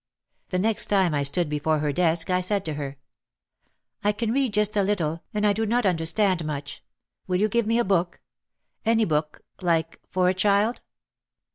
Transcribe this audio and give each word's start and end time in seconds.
The 0.49 0.57
next 0.57 0.87
time 0.87 1.13
I 1.13 1.21
stood 1.21 1.47
before 1.47 1.77
her 1.77 1.93
desk 1.93 2.31
I 2.31 2.41
said 2.41 2.65
to 2.65 2.73
her, 2.73 2.97
"I 4.03 4.11
can 4.11 4.31
read 4.31 4.51
just 4.55 4.75
a 4.75 4.81
little 4.81 5.21
and 5.31 5.45
I 5.45 5.53
do 5.53 5.63
not 5.63 5.85
understand 5.85 6.43
much. 6.43 6.83
Will 7.27 7.39
you 7.39 7.47
give 7.47 7.67
me 7.67 7.77
a 7.77 7.83
book?— 7.85 8.19
any 8.83 9.05
book— 9.05 9.41
like 9.71 9.99
for 10.09 10.27
a 10.27 10.33
child." 10.33 10.81